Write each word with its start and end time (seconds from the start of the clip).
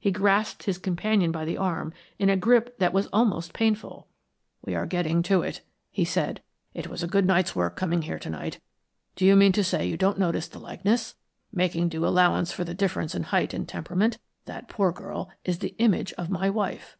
He 0.00 0.10
grasped 0.10 0.64
his 0.64 0.76
companion 0.76 1.30
by 1.30 1.44
the 1.44 1.56
arm 1.56 1.92
in 2.18 2.28
a 2.28 2.36
grip 2.36 2.80
that 2.80 2.92
was 2.92 3.06
almost 3.12 3.52
painful. 3.52 4.08
"We 4.60 4.74
are 4.74 4.86
getting 4.86 5.22
to 5.22 5.42
it," 5.42 5.60
he 5.92 6.04
said. 6.04 6.42
"It 6.74 6.88
was 6.88 7.04
a 7.04 7.06
good 7.06 7.24
night's 7.24 7.54
work 7.54 7.76
coming 7.76 8.02
here 8.02 8.18
to 8.18 8.28
night. 8.28 8.58
Do 9.14 9.24
you 9.24 9.36
mean 9.36 9.52
to 9.52 9.62
say 9.62 9.86
you 9.86 9.96
don't 9.96 10.18
notice 10.18 10.48
the 10.48 10.58
likeness? 10.58 11.14
Making 11.52 11.88
due 11.90 12.04
allowance 12.04 12.50
for 12.50 12.64
the 12.64 12.74
difference 12.74 13.14
in 13.14 13.22
height 13.22 13.54
and 13.54 13.68
temperament, 13.68 14.18
that 14.46 14.66
poor 14.68 14.90
girl 14.90 15.30
is 15.44 15.60
the 15.60 15.76
image 15.78 16.12
of 16.14 16.28
my 16.28 16.50
wife." 16.50 16.98